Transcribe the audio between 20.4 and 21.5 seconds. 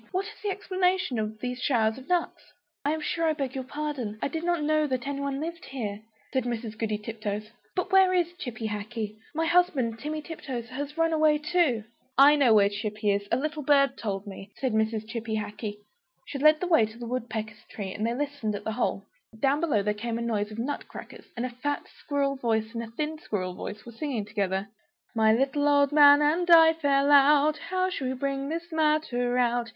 of nut crackers, and a